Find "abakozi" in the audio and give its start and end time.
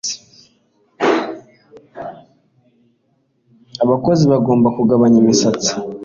3.83-4.23